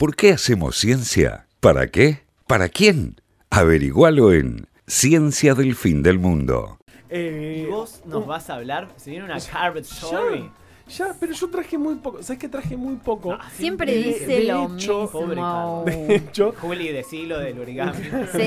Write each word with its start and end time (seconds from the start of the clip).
¿Por 0.00 0.16
qué 0.16 0.32
hacemos 0.32 0.76
ciencia? 0.78 1.46
¿Para 1.60 1.88
qué? 1.88 2.22
¿Para 2.46 2.70
quién? 2.70 3.20
Averigualo 3.50 4.32
en 4.32 4.66
Ciencia 4.86 5.54
del 5.54 5.74
Fin 5.74 6.02
del 6.02 6.18
Mundo. 6.18 6.78
Eh, 7.10 7.64
Y 7.66 7.70
vos 7.70 8.00
nos 8.06 8.22
un- 8.22 8.28
vas 8.28 8.48
a 8.48 8.54
hablar, 8.54 8.88
se 8.96 9.10
viene 9.10 9.26
una 9.26 9.38
Carpet 9.38 9.84
Story. 9.84 10.50
Ya, 10.90 11.14
pero 11.18 11.32
yo 11.32 11.48
traje 11.50 11.78
muy 11.78 11.94
poco. 11.96 12.22
¿Sabes 12.22 12.38
que 12.40 12.48
traje 12.48 12.76
muy 12.76 12.96
poco? 12.96 13.32
Ah, 13.32 13.48
Siempre 13.54 13.92
De- 13.92 14.02
dice 14.02 14.26
de 14.26 14.44
lo 14.44 14.74
hecho- 14.74 15.08
Pobre. 15.10 15.36
Carlos. 15.36 15.84
De 15.86 16.14
hecho, 16.16 16.54
Juli 16.60 16.88
de 16.88 17.02
siglo 17.04 17.38
del 17.38 17.58
origami. 17.58 17.98
Sí. 18.32 18.42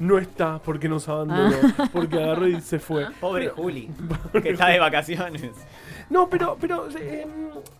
no 0.00 0.18
está 0.18 0.58
porque 0.60 0.88
nos 0.88 1.08
abandonó, 1.08 1.56
porque 1.92 2.16
agarró 2.22 2.46
y 2.48 2.60
se 2.60 2.78
fue. 2.78 3.06
Pobre 3.20 3.44
Pero- 3.50 3.56
Juli, 3.56 3.90
que 4.42 4.50
está 4.50 4.68
de 4.68 4.78
vacaciones. 4.78 5.50
No, 6.10 6.28
pero, 6.28 6.56
pero 6.60 6.88
eh, 6.98 7.26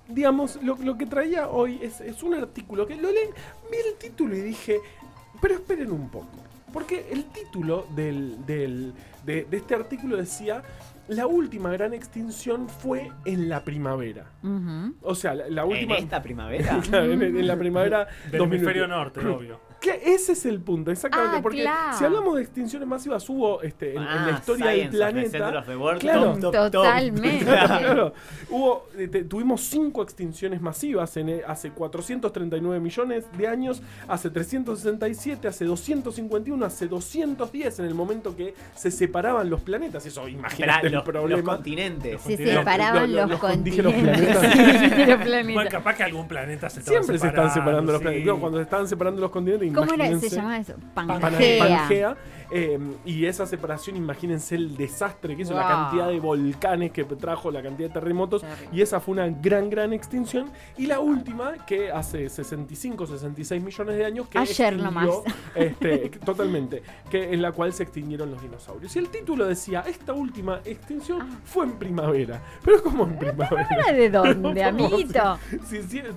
digamos, 0.09 0.59
lo, 0.62 0.77
lo 0.77 0.96
que 0.96 1.06
traía 1.06 1.48
hoy 1.48 1.79
es, 1.82 2.00
es 2.00 2.22
un 2.22 2.34
artículo 2.34 2.86
que 2.86 2.95
lo 2.96 3.11
leí, 3.11 3.27
vi 3.70 3.77
el 3.77 3.95
título 3.98 4.34
y 4.36 4.40
dije, 4.40 4.79
pero 5.40 5.54
esperen 5.54 5.90
un 5.93 6.09
poco. 6.09 6.29
Porque 6.72 7.06
el 7.10 7.24
título 7.26 7.86
del, 7.94 8.44
del- 8.46 8.92
de, 9.26 9.44
de 9.44 9.56
este 9.56 9.74
artículo 9.74 10.16
decía, 10.16 10.62
la 11.08 11.26
última 11.26 11.70
gran 11.70 11.92
extinción 11.95 12.68
fue 12.68 13.10
en 13.24 13.48
la 13.48 13.62
primavera. 13.64 14.26
O 15.02 15.14
sea, 15.14 15.34
la, 15.34 15.48
la 15.48 15.62
¿En 15.62 15.68
última... 15.68 15.96
esta 15.96 16.22
primavera? 16.22 16.80
En, 16.92 17.22
en 17.22 17.46
la 17.46 17.56
primavera 17.56 17.98
Del 18.30 18.38
2021. 18.38 18.45
hemisferio 18.54 18.88
norte, 18.88 19.20
obvio. 19.26 19.60
Ese 19.91 20.32
es 20.32 20.46
el 20.46 20.60
punto, 20.60 20.91
exactamente. 20.91 21.38
Ah, 21.38 21.42
porque 21.42 21.62
claro. 21.62 21.98
si 21.98 22.04
hablamos 22.04 22.36
de 22.36 22.42
extinciones 22.42 22.88
masivas, 22.88 23.28
hubo 23.28 23.62
este, 23.62 23.92
en, 23.92 24.02
en 24.02 24.09
Ah, 24.09 24.27
la 24.30 24.38
historia 24.38 24.66
del 24.66 24.88
planeta. 24.90 25.59
of 25.59 25.66
the 25.66 25.77
World, 25.77 26.00
Claro. 26.00 26.32
top, 26.34 26.40
top, 26.40 26.52
top. 26.52 26.70
Totalmente. 26.73 27.45
Claro, 27.62 28.12
hubo, 28.50 28.87
eh, 28.96 29.09
te- 29.09 29.24
tuvimos 29.24 29.62
cinco 29.62 30.02
extinciones 30.02 30.60
masivas 30.60 31.16
en, 31.16 31.28
eh, 31.28 31.42
hace 31.46 31.70
439 31.70 32.80
millones 32.80 33.24
de 33.37 33.48
años, 33.48 33.82
hace 34.09 34.30
367, 34.30 35.48
hace 35.48 35.64
251, 35.64 36.64
hace 36.66 36.87
210, 36.88 37.79
en 37.80 37.87
el 37.87 37.95
momento 37.95 38.37
que 38.37 38.54
se 38.74 38.90
separaban 38.90 39.48
los 39.51 39.60
planetas. 39.62 40.04
Eso, 40.07 40.29
imagínate 40.29 40.87
el 40.88 40.92
los, 40.92 41.04
los 41.07 41.14
problema. 41.14 41.54
continentes. 41.57 42.20
Se 42.23 42.37
separaban 42.37 43.12
los- 43.12 43.23
los, 43.23 43.30
los- 43.30 43.40
continentes. 43.40 43.82
planetas. 45.23 45.54
Bueno, 45.54 45.70
capaz 45.70 45.95
que 45.96 46.02
algún 46.04 46.29
planeta 46.29 46.68
se 46.70 46.80
estaba 46.80 46.98
Siempre 46.98 47.18
se 47.18 47.26
están 47.29 47.51
separando 47.52 47.92
los 47.92 48.01
planetas. 48.01 48.26
No, 48.26 48.38
cuando 48.40 48.59
se 48.59 48.62
estaban 48.64 48.88
separando 48.88 49.20
los 49.20 49.30
continentes, 49.30 49.71
¿Cómo 49.73 49.92
era? 49.95 50.18
se 50.18 50.28
llamaba 50.28 50.59
eso? 50.59 50.74
Pangea. 50.95 51.59
Pangea, 51.59 52.16
eh, 52.54 52.78
y 53.06 53.24
esa 53.24 53.46
separación, 53.46 53.96
imagínense 53.96 54.54
el 54.54 54.76
desastre 54.76 55.34
que 55.37 55.42
hizo, 55.42 55.54
la 55.54 55.66
cantidad 55.66 56.09
de 56.09 56.20
volcanes 56.20 56.92
que 56.92 57.04
trajo, 57.04 57.51
la 57.51 57.62
cantidad 57.62 57.88
de 57.88 57.95
terremotos. 57.95 58.45
Y 58.73 58.82
esa 58.82 59.01
fue 59.01 59.12
una 59.12 59.29
gran, 59.29 59.70
gran 59.70 59.92
extinción. 59.95 60.51
Y 60.76 60.87
la 60.87 61.01
última, 61.01 61.64
que 61.66 61.90
hace 61.90 62.29
65, 62.29 63.06
66 63.06 63.62
millones 63.62 63.96
de 63.96 64.04
años, 64.04 64.28
que 64.28 64.38
Ayer 64.38 64.76
nomás. 64.76 65.09
este, 65.54 66.10
totalmente, 66.25 66.82
que 67.10 67.32
en 67.32 67.41
la 67.41 67.53
cual 67.53 67.72
se 67.72 67.84
extinguieron 67.84 68.31
los 68.31 68.42
dinosaurios. 68.42 68.94
Y 68.97 68.98
el 68.98 69.09
título 69.09 69.47
decía, 69.47 69.82
esta 69.86 70.12
última 70.12 70.60
extinción 70.64 71.20
Ah. 71.22 71.38
fue 71.44 71.64
en 71.64 71.72
primavera. 71.78 72.41
Pero 72.64 72.82
como 72.82 73.04
en 73.04 73.19
primavera. 73.19 73.66
¿Era 73.70 73.92
de 73.92 74.10
dónde, 74.10 74.62
amiguito? 74.64 75.38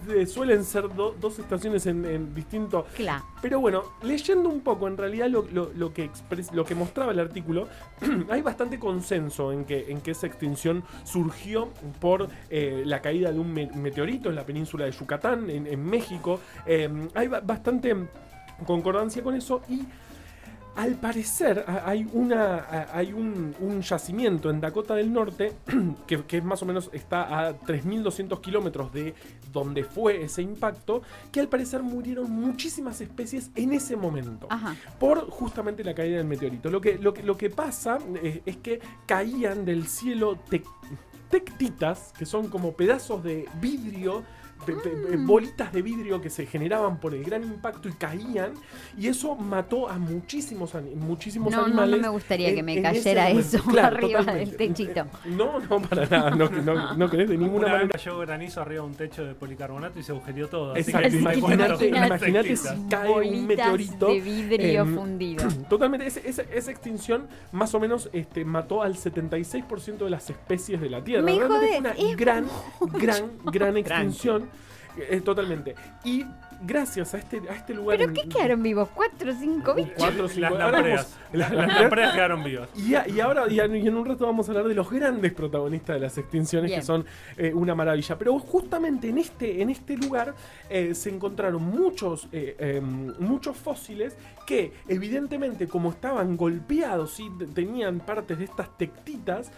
Eh, 0.10 0.26
suelen 0.26 0.64
ser 0.64 0.94
do- 0.94 1.16
dos 1.20 1.40
estaciones 1.40 1.86
en, 1.86 2.06
en 2.06 2.34
distinto 2.34 2.86
Claro. 2.96 3.24
Pero 3.46 3.60
bueno, 3.60 3.84
leyendo 4.02 4.50
un 4.50 4.62
poco, 4.62 4.88
en 4.88 4.98
realidad 4.98 5.28
lo, 5.30 5.44
lo- 5.54 5.72
lo 5.76 5.94
que, 5.94 6.04
expres- 6.10 6.52
lo 6.52 6.66
que 6.66 6.74
mostraba 6.74 7.12
el 7.12 7.20
artículo, 7.20 7.68
hay 8.32 8.42
bastante 8.42 8.80
consenso 8.80 9.52
en 9.52 9.66
que, 9.66 9.92
en 9.92 10.02
que 10.02 10.10
esa 10.12 10.26
extinción 10.26 10.84
surgió 11.04 11.70
por 12.02 12.28
eh, 12.50 12.82
la 12.88 13.04
caída 13.04 13.32
de 13.32 13.38
un 13.38 13.54
me- 13.54 13.68
meteorito 13.68 14.30
en 14.30 14.36
la 14.36 14.48
península 14.48 14.86
de 14.86 14.92
Yucatán, 14.94 15.48
en, 15.52 15.86
México. 15.86 16.40
Eh, 16.66 16.90
hay 17.14 17.28
ba- 17.28 17.42
bastante 17.42 17.96
concordancia 18.66 19.22
con 19.22 19.36
eso 19.36 19.62
y 19.70 19.84
al 20.76 20.96
parecer 20.96 21.64
hay, 21.86 22.06
una, 22.14 22.66
hay 22.92 23.14
un, 23.14 23.56
un 23.60 23.82
yacimiento 23.82 24.50
en 24.50 24.60
Dakota 24.60 24.96
del 24.96 25.14
Norte 25.14 25.54
que, 26.08 26.24
que 26.24 26.42
más 26.42 26.64
o 26.64 26.66
menos 26.66 26.90
está 26.94 27.48
a 27.48 27.54
3.200 27.60 28.42
kilómetros 28.42 28.92
de 28.92 29.14
donde 29.56 29.84
fue 29.84 30.22
ese 30.24 30.42
impacto, 30.44 31.02
que 31.32 31.40
al 31.40 31.48
parecer 31.48 31.82
murieron 31.82 32.30
muchísimas 32.30 33.02
especies 33.02 33.50
en 33.56 33.74
ese 33.74 33.96
momento 33.96 34.46
Ajá. 34.50 34.76
por 35.00 35.30
justamente 35.30 35.84
la 35.84 35.96
caída 35.96 36.18
del 36.18 36.28
meteorito. 36.28 36.70
Lo 36.70 36.82
que, 36.82 36.98
lo 37.00 37.14
que, 37.14 37.24
lo 37.24 37.38
que 37.38 37.50
pasa 37.50 37.98
eh, 38.22 38.42
es 38.46 38.58
que 38.58 38.80
caían 39.08 39.66
del 39.66 39.88
cielo 39.88 40.38
tec- 40.50 40.64
tectitas, 41.30 42.14
que 42.18 42.26
son 42.26 42.50
como 42.50 42.74
pedazos 42.74 43.24
de 43.24 43.48
vidrio, 43.60 44.24
eh, 44.68 45.18
bolitas 45.20 45.72
de 45.72 45.82
vidrio 45.82 46.20
que 46.22 46.30
se 46.30 46.46
generaban 46.46 47.00
por 47.00 47.14
el 47.14 47.24
gran 47.24 47.44
impacto 47.44 47.88
y 47.88 47.92
caían, 47.94 48.54
y 48.98 49.08
eso 49.08 49.36
mató 49.36 49.88
a 49.90 49.98
muchísimos, 50.00 50.74
muchísimos 50.96 51.52
No, 51.54 51.66
animales. 51.66 51.98
no 51.98 52.02
me 52.02 52.10
gustaría 52.10 52.50
en- 52.50 52.56
que 52.56 52.64
me 52.64 52.74
ese 52.74 52.82
cayera 52.82 53.30
eso 53.30 53.62
Claro, 53.64 53.98
arriba 53.98 54.20
totalmente. 54.20 54.58
del 54.58 54.74
techito. 54.76 55.06
No, 55.26 55.60
no, 55.60 55.82
para 55.82 56.06
nada, 56.08 56.30
no, 56.32 56.50
no, 56.50 56.94
no 56.96 57.10
querés 57.10 57.30
de 57.30 57.38
ninguna 57.38 57.58
Una 57.58 57.66
vez 57.74 57.82
manera. 57.84 57.98
cayó 58.00 58.18
granizo 58.20 58.62
arriba 58.62 58.82
de 58.84 58.90
un 58.90 58.96
techo 58.96 59.24
de 59.26 59.36
policarbonato 59.36 60.00
y 60.00 60.04
se 60.04 60.12
agujerió 60.14 60.48
todo. 60.48 60.74
Así 60.74 60.92
que 60.92 61.08
imagínate, 61.10 62.56
si 62.56 62.68
cae 62.90 63.12
un 63.12 63.48
meteorito. 63.48 64.08
de 64.08 64.22
vidrio 64.22 64.82
em, 64.82 64.96
fundido. 64.96 65.48
Totalmente, 65.70 66.08
ese- 66.08 66.28
esa, 66.28 66.42
esa 66.44 66.72
extinción 66.72 67.28
más 67.52 67.74
o 67.76 67.80
menos 67.80 68.10
este, 68.14 68.46
mató 68.46 68.82
al 68.82 68.96
76% 68.96 69.98
de 70.06 70.10
las 70.10 70.30
especies 70.30 70.80
de 70.82 70.90
la 70.90 71.04
Tierra. 71.04 71.24
Me 71.24 71.36
Realmente 71.36 71.68
fue 71.68 71.78
una 71.80 71.92
es 71.92 72.18
gran, 72.18 72.46
gran, 72.94 73.32
gran 73.46 73.56
Gran. 73.56 73.78
extinción. 73.78 74.45
Eh, 74.98 75.20
totalmente. 75.20 75.76
Y 76.06 76.26
gracias 76.62 77.14
a 77.14 77.18
este, 77.18 77.42
a 77.50 77.54
este 77.56 77.74
lugar. 77.74 77.98
¿Pero 77.98 78.10
en- 78.12 78.16
qué 78.16 78.30
quedaron 78.30 78.64
vivos? 78.64 78.88
¿Cuatro 78.96 79.30
o 79.30 79.36
cinco 79.36 79.74
bichos? 79.74 79.92
Cuatro, 79.98 80.30
cinco- 80.30 80.56
Las 80.56 80.72
lampreas. 80.72 81.18
Las 81.34 81.52
las 81.52 81.82
lampreas 81.82 82.14
quedaron 82.14 82.44
vivas. 82.46 82.70
Y, 82.78 82.96
a- 82.96 83.06
y 83.06 83.20
ahora, 83.20 83.44
y, 83.50 83.60
a- 83.60 83.66
y 83.66 83.86
en 83.86 83.94
un 83.98 84.06
rato 84.06 84.26
vamos 84.26 84.48
a 84.48 84.52
hablar 84.54 84.70
de 84.70 84.74
los 84.74 84.90
grandes 84.90 85.34
protagonistas 85.34 85.96
de 85.96 86.00
las 86.00 86.18
extinciones, 86.18 86.70
Bien. 86.70 86.80
que 86.80 86.86
son 86.86 87.06
eh, 87.36 87.54
una 87.54 87.76
maravilla. 87.76 88.18
Pero 88.18 88.40
justamente 88.40 89.10
en 89.10 89.18
este, 89.18 89.62
en 89.62 89.70
este 89.70 89.98
lugar 89.98 90.34
eh, 90.70 90.96
se 90.96 91.10
encontraron 91.10 91.62
muchos, 91.62 92.30
eh, 92.32 92.56
em, 92.58 93.14
muchos 93.20 93.58
fósiles 93.58 94.16
que, 94.48 94.72
evidentemente, 94.88 95.68
como 95.68 95.90
estaban 95.90 96.38
golpeados 96.38 97.20
y 97.20 97.30
tenían 97.54 98.00
partes 98.00 98.40
de 98.40 98.46
estas 98.46 98.70
tectitas, 98.78 99.52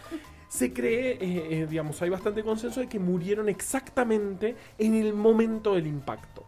se 0.47 0.73
cree, 0.73 1.13
eh, 1.13 1.17
eh, 1.61 1.67
digamos, 1.69 2.01
hay 2.01 2.09
bastante 2.09 2.43
consenso 2.43 2.79
de 2.79 2.87
que 2.87 2.99
murieron 2.99 3.49
exactamente 3.49 4.55
en 4.77 4.95
el 4.95 5.13
momento 5.13 5.75
del 5.75 5.87
impacto. 5.87 6.45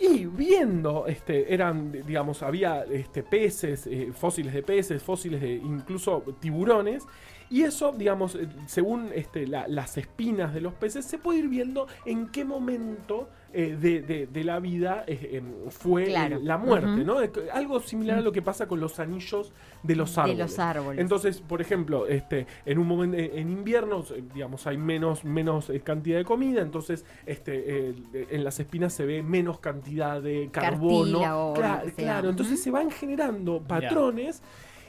Y 0.00 0.26
viendo, 0.26 1.06
este, 1.06 1.52
eran, 1.52 1.92
digamos, 1.92 2.42
había 2.42 2.82
este, 2.84 3.22
peces, 3.22 3.86
eh, 3.86 4.12
fósiles 4.12 4.52
de 4.52 4.62
peces, 4.62 5.02
fósiles 5.02 5.40
de 5.40 5.52
incluso 5.52 6.22
tiburones. 6.40 7.04
Y 7.52 7.62
eso, 7.64 7.92
digamos, 7.92 8.34
eh, 8.34 8.48
según 8.66 9.10
este, 9.14 9.46
la- 9.46 9.68
las 9.68 9.98
espinas 9.98 10.54
de 10.54 10.62
los 10.62 10.72
peces, 10.72 11.04
se 11.04 11.18
puede 11.18 11.40
ir 11.40 11.48
viendo 11.48 11.86
en 12.06 12.28
qué 12.28 12.44
momento 12.46 13.28
eh, 13.54 13.76
de, 13.78 14.00
de- 14.00 14.26
de 14.28 14.44
la 14.44 14.58
vida 14.60 15.04
eh, 15.06 15.32
em, 15.34 15.68
fue 15.70 16.06
Claro. 16.06 16.38
la 16.42 16.56
muerte. 16.56 17.04
¿no? 17.04 17.16
Algo 17.52 17.80
similar 17.80 18.16
a 18.16 18.20
lo 18.22 18.32
que 18.32 18.40
pasa 18.40 18.66
con 18.66 18.80
los 18.80 18.98
anillos 18.98 19.52
de 19.82 19.94
los 19.94 20.14
De 20.14 20.20
árboles. 20.22 20.38
los 20.38 20.58
árboles. 20.58 21.00
Entonces, 21.02 21.42
por 21.42 21.60
ejemplo, 21.60 22.06
este, 22.06 22.46
en 22.64 22.78
un 22.78 22.86
momento 22.86 23.18
en 23.18 23.50
invierno, 23.50 24.02
digamos, 24.32 24.66
hay 24.66 24.78
menos, 24.78 25.22
menos 25.26 25.70
cantidad 25.84 26.16
de 26.16 26.24
comida, 26.24 26.62
entonces, 26.62 27.04
este, 27.26 27.90
eh, 27.90 27.94
en 28.30 28.42
las 28.42 28.58
espinas 28.58 28.94
se 28.94 29.04
ve 29.04 29.22
menos 29.22 29.58
cantidad 29.58 30.22
de 30.22 30.48
carbono. 30.50 31.18
Cartílago, 31.20 31.50
o 31.50 31.54
Cla- 31.54 31.76
lo 31.80 31.84
que 31.84 31.90
sea. 31.90 32.04
claro, 32.04 32.30
entonces 32.30 32.62
se 32.62 32.70
van 32.70 32.90
generando 32.90 33.60
patrones. 33.60 34.40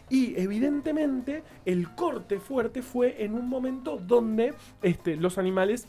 Y 0.10 0.40
evidentemente 0.40 1.44
el 1.66 1.90
corte 1.96 2.40
fuerte 2.40 2.82
fue 2.82 3.24
en 3.24 3.34
un 3.34 3.48
momento 3.48 3.98
donde 3.98 4.54
este, 4.82 5.16
los 5.16 5.38
animales 5.38 5.88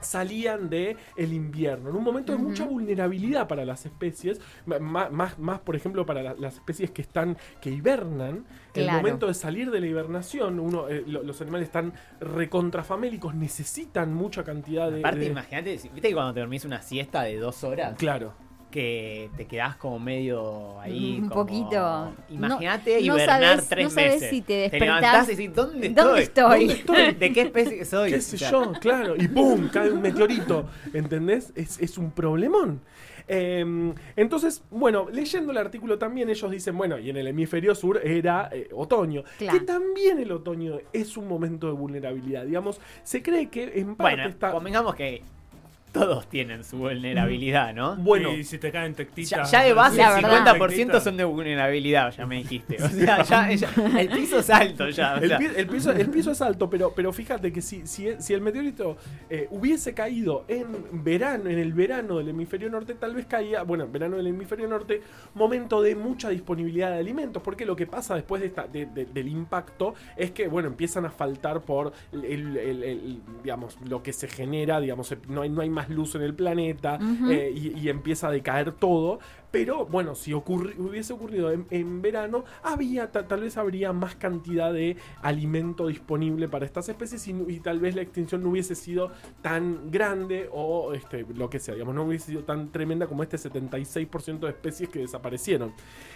salían 0.00 0.70
de 0.70 0.96
el 1.16 1.32
invierno, 1.32 1.90
en 1.90 1.96
un 1.96 2.04
momento 2.04 2.30
de 2.30 2.38
mucha 2.38 2.64
vulnerabilidad 2.64 3.48
para 3.48 3.64
las 3.64 3.84
especies, 3.84 4.40
ma- 4.64 5.08
más, 5.08 5.40
más 5.40 5.58
por 5.58 5.74
ejemplo 5.74 6.06
para 6.06 6.22
la- 6.22 6.34
las 6.34 6.54
especies 6.54 6.92
que 6.92 7.02
están 7.02 7.36
que 7.60 7.70
hibernan, 7.70 8.44
el 8.74 8.84
Claro. 8.84 8.98
momento 8.98 9.26
de 9.26 9.34
salir 9.34 9.72
de 9.72 9.80
la 9.80 9.88
hibernación, 9.88 10.60
uno, 10.60 10.88
eh, 10.88 11.02
lo- 11.04 11.24
los 11.24 11.40
animales 11.40 11.66
están 11.66 11.94
recontrafamélicos, 12.20 13.34
necesitan 13.34 14.14
mucha 14.14 14.44
cantidad 14.44 14.88
de, 14.90 15.00
Aparte, 15.00 15.18
de- 15.18 15.26
imagínate, 15.26 15.70
viste 15.72 16.00
que 16.00 16.14
cuando 16.14 16.32
te 16.34 16.40
dormís 16.40 16.64
una 16.64 16.80
siesta 16.80 17.22
de 17.22 17.36
dos 17.38 17.64
horas, 17.64 17.96
claro, 17.98 18.34
que 18.70 19.30
te 19.36 19.46
quedás 19.46 19.76
como 19.76 19.98
medio 19.98 20.78
ahí. 20.80 21.18
Un 21.22 21.28
como- 21.28 21.46
poquito. 21.46 22.12
Imagínate 22.28 22.90
No- 22.90 22.96
no 22.96 23.14
hibernar 23.14 23.40
sabes- 23.56 23.68
tres 23.68 23.84
no 23.84 23.90
sabes 23.90 24.12
meses. 24.14 24.30
si 24.30 24.40
te 24.42 24.46
Te 24.46 24.76
despertás- 24.78 24.80
levantás 25.00 25.28
y 25.28 25.30
decís, 25.36 25.54
¿dónde 25.54 25.86
estoy? 25.86 26.04
¿Dónde 26.04 26.22
estoy? 26.22 26.66
¿Dónde 26.66 26.74
estoy? 26.80 27.14
¿De 27.14 27.32
qué 27.32 27.40
especie 27.42 27.84
soy? 27.84 28.10
qué 28.12 28.20
sé 28.20 28.36
O 28.36 28.38
sea, 28.38 28.50
yo, 28.50 28.72
claro, 28.80 29.16
y 29.16 29.26
¡pum! 29.28 29.68
cae 29.72 29.90
un 29.90 30.02
meteorito, 30.02 30.66
¿entendés? 30.92 31.52
Es, 31.54 31.80
es 31.80 31.96
un 31.98 32.10
problemón. 32.10 32.80
Eh, 33.30 33.92
entonces, 34.16 34.62
bueno, 34.70 35.06
leyendo 35.12 35.52
el 35.52 35.58
artículo 35.58 35.98
también 35.98 36.30
ellos 36.30 36.50
dicen, 36.50 36.76
bueno, 36.78 36.98
y 36.98 37.10
en 37.10 37.16
el 37.18 37.26
hemisferio 37.26 37.74
sur 37.74 38.00
era 38.02 38.48
eh, 38.52 38.68
otoño, 38.72 39.22
Claro. 39.36 39.58
que 39.58 39.64
también 39.66 40.18
el 40.18 40.32
otoño 40.32 40.78
es 40.94 41.14
un 41.18 41.28
momento 41.28 41.66
de 41.66 41.74
vulnerabilidad, 41.74 42.44
digamos, 42.46 42.80
se 43.02 43.22
cree 43.22 43.48
que 43.50 43.64
en 43.80 43.96
parte 43.96 44.14
Bueno, 44.16 44.28
está... 44.30 44.50
convengamos 44.50 44.94
que 44.94 45.22
todos 45.92 46.28
tienen 46.28 46.64
su 46.64 46.78
vulnerabilidad, 46.78 47.74
¿no? 47.74 47.96
Bueno, 47.96 48.32
Y 48.34 48.44
si 48.44 48.58
te 48.58 48.70
caen 48.70 48.92
Ya, 48.92 48.96
tectitas. 48.96 49.50
ya 49.50 49.62
de 49.62 49.72
base 49.72 50.00
el 50.02 50.22
verdad. 50.22 50.44
50% 50.56 51.00
son 51.00 51.16
de 51.16 51.24
vulnerabilidad, 51.24 52.12
ya 52.16 52.26
me 52.26 52.36
dijiste. 52.36 52.76
O 52.82 52.88
sea, 52.88 53.22
ya, 53.22 53.50
ya- 53.52 54.00
el 54.00 54.08
piso 54.10 54.38
es 54.38 54.50
alto 54.50 54.88
ya. 54.90 55.14
o 55.14 55.18
El, 55.18 55.28
sea. 55.28 55.38
pi- 55.38 55.48
el 55.56 55.66
piso, 55.66 55.92
el 55.92 56.10
piso 56.10 56.30
es 56.32 56.42
alto, 56.42 56.68
pero, 56.70 56.92
pero 56.94 57.12
fíjate 57.12 57.52
que 57.52 57.60
si, 57.62 57.86
si, 57.86 58.08
si 58.18 58.34
el 58.34 58.40
meteorito 58.40 58.96
eh, 59.30 59.48
hubiese 59.50 59.94
caído 59.94 60.44
en 60.48 60.66
verano, 61.04 61.48
en 61.50 61.58
el 61.58 61.72
verano 61.72 62.18
del 62.18 62.28
hemisferio 62.28 62.70
norte, 62.70 62.94
tal 62.94 63.14
vez 63.14 63.26
caía, 63.26 63.62
bueno, 63.62 63.84
en 63.84 63.92
verano 63.92 64.16
del 64.16 64.26
hemisferio 64.28 64.68
norte, 64.68 65.02
momento 65.34 65.82
de 65.82 65.94
mucha 65.94 66.28
disponibilidad 66.30 66.90
de 66.90 66.98
alimentos, 66.98 67.42
porque 67.42 67.64
lo 67.66 67.76
que 67.76 67.86
pasa 67.86 68.14
después 68.14 68.40
de 68.40 68.48
esta, 68.48 68.66
de- 68.66 68.86
de- 68.86 69.06
del 69.06 69.28
impacto 69.28 69.94
es 70.16 70.30
que, 70.32 70.48
bueno, 70.48 70.68
empiezan 70.68 71.06
a 71.06 71.10
faltar 71.10 71.62
por 71.62 71.92
el, 72.12 72.24
el- 72.24 72.56
el- 72.56 72.82
el- 72.84 73.20
digamos, 73.42 73.78
lo 73.88 74.02
que 74.02 74.12
se 74.12 74.28
genera, 74.28 74.80
digamos, 74.80 75.14
no 75.28 75.42
hay, 75.42 75.48
no 75.48 75.60
hay 75.62 75.70
más 75.78 75.88
luz 75.88 76.14
en 76.16 76.22
el 76.22 76.34
planeta 76.34 76.98
eh, 77.30 77.52
y, 77.54 77.78
y 77.78 77.88
empieza 77.88 78.28
a 78.28 78.30
decaer 78.30 78.72
todo. 78.72 79.20
Pero 79.50 79.86
bueno, 79.86 80.14
si 80.14 80.34
hubiese 80.34 81.12
ocurrido 81.12 81.50
en, 81.50 82.02
verano, 82.02 82.44
había 82.62 83.10
ta- 83.10 83.26
tal 83.26 83.40
vez 83.40 83.56
habría 83.56 83.92
más 83.92 84.14
cantidad 84.14 84.72
de 84.72 84.96
alimento 85.22 85.86
disponible 85.86 86.48
para 86.48 86.66
estas 86.66 86.88
especies 86.88 87.26
y, 87.28 87.60
tal 87.60 87.80
vez 87.80 87.94
la 87.94 88.02
extinción 88.02 88.42
no 88.42 88.50
hubiese 88.50 88.74
sido 88.74 89.10
tan 89.40 89.90
grande 89.90 90.48
o 90.52 90.92
este, 90.92 91.24
lo 91.34 91.48
que 91.48 91.58
sea, 91.58 91.74
digamos, 91.74 91.94
no 91.94 92.04
hubiese 92.04 92.26
sido 92.26 92.44
tan 92.44 92.70
tremenda 92.70 93.06
como 93.06 93.22
este 93.22 93.38
76% 93.38 94.40
de 94.40 94.48
especies 94.50 94.88
que 94.90 94.98
desaparecieron. 95.00 95.72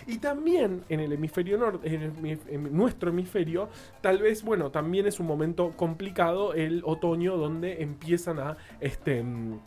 Y 0.06 0.18
también 0.18 0.84
en 0.88 1.00
el 1.00 1.12
hemisferio 1.12 1.56
norte, 1.58 1.94
en, 1.94 2.40
en 2.48 2.76
nuestro 2.76 3.10
hemisferio, 3.10 3.68
tal 4.02 4.18
vez, 4.18 4.42
bueno, 4.42 4.70
también 4.70 5.06
es 5.06 5.20
un 5.20 5.26
momento 5.26 5.72
complicado 5.76 6.54
el 6.54 6.82
otoño 6.84 7.36
donde 7.36 7.82
empiezan 7.82 8.38
a, 8.38 8.56
este, 8.80 9.22
mm, 9.22 9.60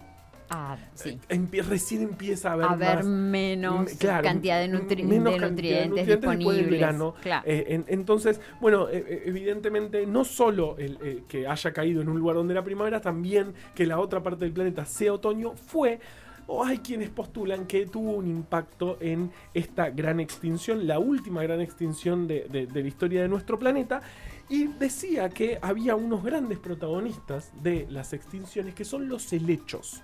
Ah, 0.49 0.77
sí. 0.93 1.19
empie- 1.29 1.63
recién 1.63 2.01
empieza 2.03 2.49
a 2.51 2.53
haber, 2.53 2.97
más- 2.97 3.05
menos 3.05 3.89
claro, 3.93 4.23
cantidad 4.23 4.59
de, 4.59 4.69
nutri- 4.69 5.03
menos 5.03 5.33
de 5.33 5.39
cantidad 5.39 5.79
de 5.79 5.87
nutrientes 5.87 6.07
del 6.07 6.15
disponibles. 6.19 6.69
verano. 6.71 7.15
Claro. 7.21 7.43
Eh, 7.47 7.65
en- 7.69 7.85
entonces, 7.87 8.39
bueno, 8.61 8.87
eh, 8.89 9.03
eh, 9.07 9.23
evidentemente 9.25 10.05
no 10.05 10.23
solo 10.23 10.75
el, 10.77 10.97
eh, 11.03 11.23
que 11.27 11.47
haya 11.47 11.73
caído 11.73 12.01
en 12.01 12.09
un 12.09 12.19
lugar 12.19 12.35
donde 12.35 12.53
era 12.53 12.63
primavera, 12.63 13.01
también 13.01 13.53
que 13.73 13.85
la 13.85 13.99
otra 13.99 14.21
parte 14.21 14.45
del 14.45 14.53
planeta 14.53 14.85
sea 14.85 15.13
otoño, 15.13 15.53
fue 15.55 15.99
o 16.47 16.63
hay 16.63 16.77
quienes 16.77 17.09
postulan 17.09 17.65
que 17.65 17.87
tuvo 17.87 18.11
un 18.11 18.27
impacto 18.27 18.97
en 19.01 19.31
esta 19.55 19.89
gran 19.89 20.19
extinción, 20.19 20.85
la 20.85 20.99
última 20.99 21.41
gran 21.41 21.59
extinción 21.59 22.27
de, 22.27 22.47
de- 22.51 22.67
de 22.67 22.81
la 22.83 22.87
historia 22.87 23.23
de 23.23 23.27
nuestro 23.27 23.57
planeta, 23.57 24.03
y 24.47 24.67
decía 24.67 25.29
que 25.29 25.57
había 25.59 25.95
unos 25.95 26.23
grandes 26.23 26.59
protagonistas 26.59 27.51
de 27.63 27.87
las 27.89 28.13
extinciones 28.13 28.75
que 28.75 28.85
son 28.85 29.09
los 29.09 29.33
helechos. 29.33 30.03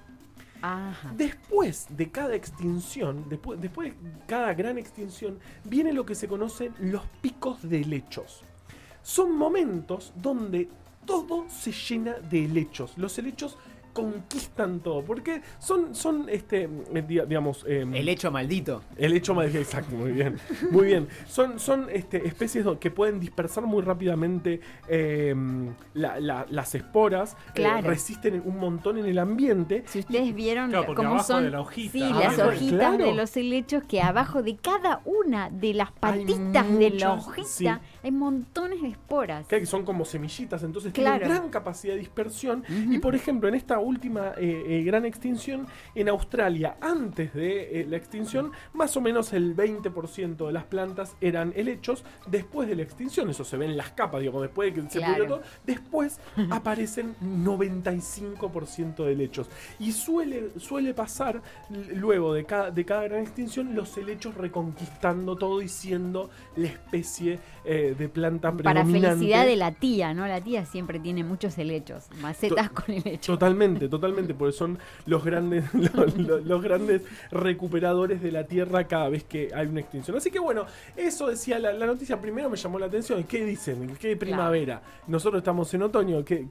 Después 1.16 1.88
de 1.90 2.12
cada 2.12 2.36
extinción, 2.36 3.26
después, 3.30 3.60
después 3.60 3.90
de 3.90 4.12
cada 4.28 4.54
gran 4.54 4.78
extinción, 4.78 5.40
viene 5.64 5.94
lo 5.94 6.06
que 6.06 6.16
se 6.16 6.28
conocen 6.28 6.74
los 6.80 7.04
picos 7.22 7.68
de 7.68 7.82
helechos. 7.82 8.42
Son 9.02 9.36
momentos 9.36 10.14
donde 10.16 10.70
todo 11.06 11.46
se 11.50 11.72
llena 11.72 12.14
de 12.14 12.46
helechos. 12.46 12.98
Los 12.98 13.18
helechos 13.18 13.58
conquistan 13.94 14.80
todo, 14.80 15.04
porque 15.04 15.42
son, 15.60 15.94
son 15.96 16.28
este, 16.30 16.64
eh, 16.94 17.04
di- 17.08 17.22
digamos... 17.28 17.66
em, 17.68 17.94
El 17.94 18.10
hecho 18.10 18.32
maldito. 18.32 18.84
el 18.98 19.14
hecho 19.14 19.34
más 19.34 19.54
exacto, 19.56 19.96
muy 19.96 20.12
bien. 20.12 20.38
Muy 20.72 20.86
bien. 20.88 21.08
Son, 21.28 21.60
son 21.60 21.88
este, 21.92 22.28
especies 22.28 22.66
que 22.80 22.92
pueden 22.92 23.20
dispersar 23.20 23.64
muy 23.66 23.82
rápidamente 23.82 24.60
eh, 24.88 25.36
la- 25.94 26.20
la- 26.20 26.46
las 26.50 26.76
esporas. 26.76 27.34
eh, 27.34 27.52
Claro. 27.62 27.88
resisten 27.88 28.42
un 28.46 28.58
montón 28.58 28.98
en 28.98 29.06
el 29.06 29.18
ambiente. 29.20 29.84
Si 29.88 30.00
ustedes 30.00 30.34
vieron 30.34 30.70
Claro, 30.70 30.94
cómo 30.96 31.10
abajo 31.10 31.24
son 31.26 31.44
de 31.44 31.52
la 31.52 31.62
hojita. 31.62 31.92
sí, 31.92 32.02
Ah, 32.04 32.20
las 32.20 32.36
bueno, 32.36 32.50
hojitas 32.52 32.78
claro. 32.80 33.06
de 33.06 33.14
los 33.16 33.38
helechos, 33.38 33.84
que 33.84 34.02
abajo 34.02 34.42
de 34.44 34.56
cada 34.58 35.02
una 35.06 35.50
de 35.50 35.74
las 35.74 35.92
patitas 35.92 36.68
de 36.78 36.90
la 36.92 37.14
hojita 37.14 37.48
sí. 37.48 37.68
hay 38.04 38.12
montones 38.12 38.82
de 38.82 38.90
esporas. 38.90 39.48
que 39.48 39.66
son 39.66 39.84
como 39.86 40.06
semillitas, 40.06 40.64
entonces 40.64 40.94
Claro. 40.94 41.20
tienen 41.20 41.38
gran 41.38 41.50
capacidad 41.50 41.94
de 41.94 42.00
dispersión. 42.00 42.64
Ujú. 42.68 42.94
Y 42.94 43.00
por 43.00 43.16
ejemplo, 43.16 43.48
en 43.50 43.56
esta 43.56 43.80
última 43.82 44.30
eh, 44.38 44.64
eh, 44.66 44.84
gran 44.84 45.06
extinción, 45.06 45.68
en 45.96 46.08
Australia, 46.10 46.78
antes 46.80 47.34
de 47.34 47.82
eh, 47.82 47.86
la 47.90 47.98
extinción, 47.98 48.52
más 48.74 48.96
o 48.96 49.02
menos 49.02 49.34
el 49.34 49.56
20% 49.56 50.48
de 50.48 50.54
las 50.54 50.64
plantas 50.64 51.16
eran 51.20 51.52
helechos. 51.56 52.04
Después 52.28 52.68
de 52.70 52.76
la 52.78 52.84
extinción, 52.84 53.30
eso 53.30 53.44
se 53.44 53.58
ve 53.58 53.66
en 53.66 53.76
las 53.78 53.92
capas, 53.92 54.22
digamos, 54.22 54.42
después 54.44 54.74
de 54.74 54.82
que 54.82 54.90
se 54.90 55.00
Claro. 55.00 55.14
pudrió 55.16 55.28
todo, 55.36 55.42
después 55.66 56.20
aparecen 56.52 57.16
95% 57.22 59.06
de 59.06 59.12
helechos. 59.12 59.50
Y 59.80 59.92
suele, 59.92 60.52
suele 60.60 60.94
pasar, 60.94 61.42
luego 61.96 62.34
de 62.34 62.46
cada, 62.46 62.72
de 62.72 62.86
cada 62.86 63.04
gran 63.04 63.22
extinción, 63.22 63.76
los 63.76 63.98
helechos 63.98 64.36
reconquistando 64.36 65.36
todo 65.36 65.62
y 65.62 65.68
siendo 65.68 66.30
la 66.56 66.68
especie 66.68 67.40
eh, 67.66 67.96
de 67.98 68.10
planta 68.10 68.52
Para 68.52 68.82
predominante. 68.82 69.16
felicidad 69.18 69.46
de 69.46 69.56
la 69.56 69.72
tía, 69.72 70.14
¿no? 70.14 70.28
La 70.28 70.42
tía 70.42 70.66
siempre 70.66 71.00
tiene 71.00 71.24
muchos 71.24 71.58
helechos, 71.58 72.08
macetas 72.22 72.70
To- 72.70 72.76
con 72.86 72.96
helecho. 72.96 73.34
Totalmente, 73.34 73.71
totalmente, 73.80 74.34
porque 74.34 74.54
son 74.54 74.78
los 75.06 75.24
grandes, 75.24 75.66
los, 75.74 76.18
los- 76.18 76.46
los 76.46 76.62
grandes 76.64 77.02
recuperadores 77.32 78.22
de 78.22 78.32
la 78.32 78.46
tierra 78.46 78.86
cada 78.88 79.10
vez 79.10 79.24
que 79.24 79.50
hay 79.54 79.68
una 79.68 79.80
extinción. 79.82 80.18
Así 80.18 80.32
que 80.32 80.40
bueno, 80.40 80.66
eso 80.96 81.28
decía 81.28 81.60
la, 81.60 81.74
la 81.74 81.86
noticia. 81.86 82.20
Primero 82.22 82.50
me 82.50 82.58
llamó 82.58 82.80
la 82.80 82.86
atención. 82.88 83.24
¿Qué 83.24 83.46
dicen? 83.46 83.96
¿Qué 84.00 84.16
primavera? 84.16 84.82
Nosotros 85.08 85.40
estamos 85.42 85.74
en 85.74 85.84
otoño. 85.84 86.24
que 86.24 86.46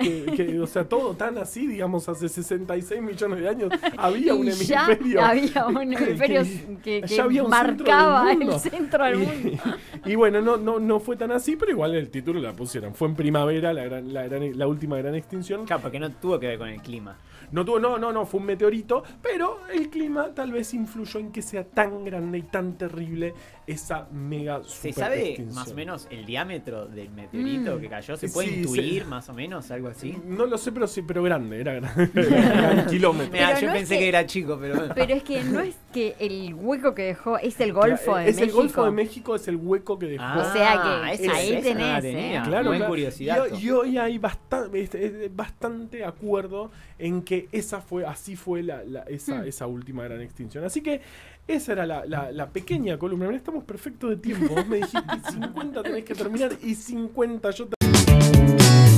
o 0.62 0.66
sea, 0.66 0.84
todo 0.84 1.14
tan 1.14 1.38
así, 1.38 1.66
digamos, 1.66 2.08
hace 2.08 2.28
66 2.28 3.00
millones 3.02 3.40
de 3.40 3.48
años 3.48 3.72
había 3.96 4.34
un 4.34 4.42
hemisferio. 4.48 5.22
había 5.22 5.66
un 5.66 5.74
que- 5.78 5.82
hemisferio 5.82 6.42
que- 6.42 6.76
que, 6.82 7.00
que 7.02 7.06
ya 7.16 7.24
había 7.24 7.42
un 7.42 7.52
centro 7.52 7.84
del 7.84 7.94
marcaba 7.94 8.32
el 8.32 8.52
centro 8.60 9.04
del 9.04 9.14
Y- 9.22 9.26
mundo. 9.26 9.62
Y, 10.06 10.14
bueno, 10.14 10.40
no, 10.40 10.56
no, 10.56 10.80
no 10.80 10.98
fue 10.98 11.16
tan 11.16 11.30
así, 11.30 11.56
pero 11.56 11.72
igual 11.72 11.94
el 11.94 12.08
título 12.10 12.40
la 12.40 12.52
pusieron. 12.52 12.94
Fue 12.94 13.06
en 13.08 13.14
primavera 13.14 13.72
la, 13.74 13.84
gran- 13.84 14.12
la, 14.14 14.26
gran- 14.26 14.56
la 14.58 14.66
última 14.66 14.96
gran 14.96 15.14
extinción. 15.14 15.66
Claro, 15.66 15.82
porque 15.82 15.98
no 16.00 16.10
tuvo 16.12 16.38
que 16.40 16.46
ver 16.46 16.58
con 16.58 16.68
el 16.68 16.80
clima. 16.80 17.09
No 17.52 17.64
tuvo, 17.64 17.80
no, 17.80 17.98
no, 17.98 18.12
no, 18.12 18.26
fue 18.26 18.38
un 18.38 18.46
meteorito, 18.46 19.02
pero 19.20 19.58
el 19.72 19.90
clima 19.90 20.28
tal 20.34 20.52
vez 20.52 20.72
influyó 20.72 21.18
en 21.18 21.32
que 21.32 21.42
sea 21.42 21.64
tan 21.64 22.04
grande 22.04 22.38
y 22.38 22.42
tan 22.42 22.74
terrible 22.78 23.34
esa 23.66 24.06
mega 24.12 24.62
¿Se 24.64 24.92
sabe 24.92 25.30
extinción. 25.30 25.54
más 25.56 25.72
o 25.72 25.74
menos 25.74 26.06
el 26.10 26.26
diámetro 26.26 26.86
del 26.86 27.10
meteorito 27.10 27.76
Mm. 27.76 27.80
que 27.80 27.88
cayó? 27.88 28.16
¿Se 28.16 28.28
puede 28.28 28.48
sí. 28.50 28.54
intuir 28.60 29.04
más 29.06 29.28
o 29.30 29.34
menos 29.34 29.68
algo 29.72 29.88
así? 29.88 30.16
No 30.24 30.46
lo 30.46 30.58
sé, 30.58 30.70
pero 30.70 30.86
sí, 30.86 31.02
pero 31.02 31.24
grande, 31.24 31.60
era 31.60 31.74
grande. 31.74 32.08
Era 32.14 32.86
Pero 32.90 32.90
yo 32.92 33.12
no 33.12 33.22
es 33.22 33.28
pensé 33.78 33.94
que- 33.94 34.00
que... 34.00 34.08
era 34.08 34.26
chico, 34.26 34.58
pero 34.60 34.76
bueno. 34.76 34.92
Pero 34.94 35.14
es 35.14 35.22
que 35.24 35.42
no 35.42 35.58
es 35.60 35.76
que 35.92 36.14
el 36.20 36.54
hueco 36.54 36.94
que 36.94 37.02
dejó 37.02 37.36
es 37.38 37.58
el 37.60 37.72
Golfo 37.72 38.14
de 38.16 38.28
es 38.28 38.36
México. 38.36 38.44
el 38.44 38.52
Golfo 38.52 38.84
de 38.84 38.90
México, 38.92 39.34
es 39.34 39.48
el 39.48 39.56
hueco 39.56 39.98
que 39.98 40.06
dejó. 40.06 40.22
Ah, 40.24 40.38
O 40.48 40.52
sea 40.52 40.72
que 41.16 41.24
esa- 41.24 41.34
ahí 41.34 41.52
esa 41.54 41.74
no 41.74 41.80
la 41.80 42.00
tenés, 42.00 42.02
tenía. 42.02 42.40
¿eh? 42.42 42.46
Claro, 42.46 42.66
Buen 42.66 42.78
claro. 42.78 42.90
curiosidad. 42.92 43.44
Y, 43.58 43.66
y 43.66 43.70
hoy 43.70 43.98
hay 43.98 44.18
bastante, 44.18 45.28
bastante 45.34 46.04
acuerdo 46.04 46.70
en 47.00 47.22
que 47.22 47.48
esa 47.52 47.80
fue, 47.80 48.04
así 48.06 48.36
fue 48.36 48.62
la, 48.62 48.84
la- 48.84 49.02
esa, 49.02 49.36
Hmm. 49.42 49.44
esa 49.48 49.66
última 49.66 50.04
gran 50.04 50.20
extinción. 50.20 50.64
Así 50.64 50.80
que 50.82 51.00
esa 51.48 51.72
era 51.72 51.86
la, 51.86 52.04
la- 52.06 52.30
la 52.32 52.48
pequeña 52.50 52.98
columna. 52.98 53.26
Mirá, 53.26 53.36
estamos 53.38 53.64
perfectos 53.64 54.10
de 54.10 54.16
tiempo. 54.16 54.54
Vos 54.54 54.66
me 54.68 54.76
dijiste 54.76 55.00
50 55.32 55.82
tenés 55.82 56.04
que 56.04 56.14
terminar 56.14 56.52
y 56.62 56.74
50 56.74 57.50
yo 57.50 57.68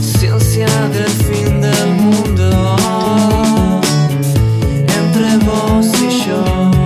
Ciencia 0.01 0.67
del 0.89 1.09
fin 1.09 1.61
del 1.61 1.89
mundo. 1.95 2.77